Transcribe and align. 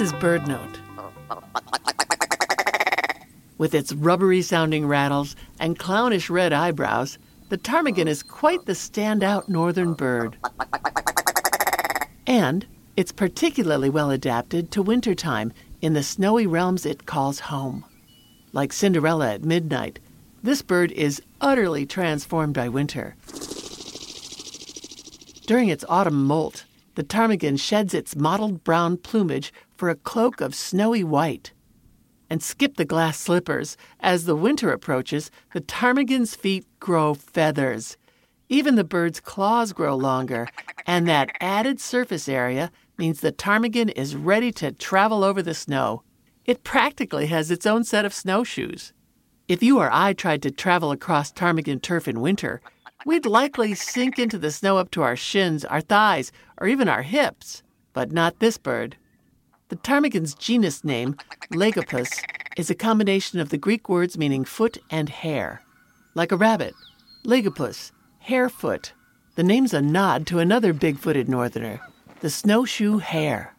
is 0.00 0.12
BirdNote. 0.14 0.78
With 3.58 3.74
its 3.74 3.92
rubbery 3.92 4.42
sounding 4.42 4.86
rattles 4.86 5.36
and 5.60 5.78
clownish 5.78 6.30
red 6.30 6.52
eyebrows, 6.52 7.18
the 7.48 7.58
ptarmigan 7.58 8.08
is 8.08 8.22
quite 8.22 8.64
the 8.64 8.72
standout 8.72 9.48
northern 9.48 9.94
bird. 9.94 10.36
And 12.26 12.66
it's 12.96 13.12
particularly 13.12 13.90
well 13.90 14.10
adapted 14.10 14.70
to 14.70 14.82
wintertime 14.82 15.52
in 15.80 15.92
the 15.92 16.02
snowy 16.02 16.46
realms 16.46 16.86
it 16.86 17.06
calls 17.06 17.40
home. 17.40 17.84
Like 18.52 18.72
Cinderella 18.72 19.34
at 19.34 19.44
midnight, 19.44 19.98
this 20.42 20.62
bird 20.62 20.90
is 20.92 21.22
utterly 21.40 21.86
transformed 21.86 22.54
by 22.54 22.68
winter. 22.68 23.16
During 25.46 25.68
its 25.68 25.84
autumn 25.88 26.24
molt, 26.24 26.64
the 26.94 27.02
ptarmigan 27.02 27.58
sheds 27.58 27.94
its 27.94 28.16
mottled 28.16 28.64
brown 28.64 28.96
plumage 28.96 29.52
for 29.76 29.88
a 29.88 29.94
cloak 29.94 30.40
of 30.40 30.54
snowy 30.54 31.02
white. 31.02 31.52
And 32.28 32.42
skip 32.42 32.76
the 32.76 32.84
glass 32.84 33.18
slippers. 33.18 33.76
As 34.00 34.24
the 34.24 34.36
winter 34.36 34.72
approaches, 34.72 35.30
the 35.52 35.60
ptarmigan's 35.60 36.34
feet 36.34 36.64
grow 36.80 37.14
feathers. 37.14 37.96
Even 38.48 38.74
the 38.74 38.84
bird's 38.84 39.20
claws 39.20 39.72
grow 39.72 39.96
longer, 39.96 40.48
and 40.86 41.08
that 41.08 41.30
added 41.40 41.80
surface 41.80 42.28
area 42.28 42.70
means 42.98 43.20
the 43.20 43.32
ptarmigan 43.32 43.90
is 43.90 44.16
ready 44.16 44.52
to 44.52 44.72
travel 44.72 45.24
over 45.24 45.42
the 45.42 45.54
snow. 45.54 46.02
It 46.44 46.64
practically 46.64 47.26
has 47.26 47.50
its 47.50 47.66
own 47.66 47.84
set 47.84 48.04
of 48.04 48.14
snowshoes. 48.14 48.92
If 49.48 49.62
you 49.62 49.78
or 49.78 49.90
I 49.92 50.12
tried 50.12 50.42
to 50.42 50.50
travel 50.50 50.90
across 50.90 51.32
ptarmigan 51.32 51.80
turf 51.80 52.08
in 52.08 52.20
winter, 52.20 52.60
we'd 53.04 53.26
likely 53.26 53.74
sink 53.74 54.18
into 54.18 54.38
the 54.38 54.50
snow 54.50 54.78
up 54.78 54.90
to 54.92 55.02
our 55.02 55.16
shins, 55.16 55.64
our 55.64 55.80
thighs, 55.80 56.32
or 56.58 56.68
even 56.68 56.88
our 56.88 57.02
hips. 57.02 57.62
But 57.92 58.12
not 58.12 58.38
this 58.38 58.58
bird. 58.58 58.96
The 59.68 59.76
ptarmigan's 59.76 60.34
genus 60.34 60.84
name, 60.84 61.16
Lagopus, 61.50 62.10
is 62.56 62.70
a 62.70 62.74
combination 62.74 63.40
of 63.40 63.48
the 63.48 63.58
Greek 63.58 63.88
words 63.88 64.18
meaning 64.18 64.44
foot 64.44 64.78
and 64.90 65.08
hare. 65.08 65.62
Like 66.14 66.32
a 66.32 66.36
rabbit, 66.36 66.74
Lagopus, 67.24 67.90
harefoot. 68.18 68.92
The 69.34 69.42
name's 69.42 69.72
a 69.72 69.80
nod 69.80 70.26
to 70.26 70.40
another 70.40 70.72
big 70.72 70.98
footed 70.98 71.28
northerner, 71.28 71.80
the 72.20 72.28
snowshoe 72.28 72.98
hare. 72.98 73.54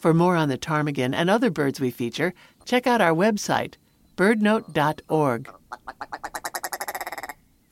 For 0.00 0.12
more 0.12 0.34
on 0.34 0.48
the 0.48 0.58
ptarmigan 0.58 1.14
and 1.14 1.30
other 1.30 1.48
birds 1.48 1.78
we 1.78 1.92
feature, 1.92 2.34
check 2.64 2.88
out 2.88 3.00
our 3.00 3.14
website, 3.14 3.74
birdnote.org. 4.16 5.48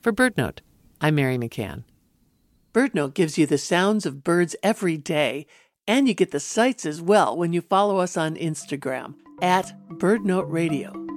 For 0.01 0.11
BirdNote, 0.11 0.59
I'm 0.99 1.15
Mary 1.15 1.37
McCann. 1.37 1.83
BirdNote 2.73 3.13
gives 3.13 3.37
you 3.37 3.45
the 3.45 3.57
sounds 3.57 4.05
of 4.05 4.23
birds 4.23 4.55
every 4.63 4.97
day, 4.97 5.45
and 5.87 6.07
you 6.07 6.13
get 6.13 6.31
the 6.31 6.39
sights 6.39 6.85
as 6.85 7.01
well 7.01 7.37
when 7.37 7.53
you 7.53 7.61
follow 7.61 7.97
us 7.97 8.17
on 8.17 8.35
Instagram 8.35 9.15
at 9.41 9.73
BirdNote 9.89 10.49
Radio. 10.49 11.10